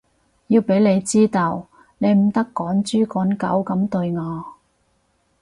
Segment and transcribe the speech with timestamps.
[0.47, 1.67] 要畀你知道，
[1.99, 4.55] 你唔得趕豬趕狗噉對我